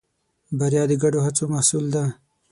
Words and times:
بریا 0.59 0.83
د 0.89 0.93
ګډو 1.03 1.19
هڅو 1.25 1.43
محصول 1.53 1.85
ده. 1.95 2.03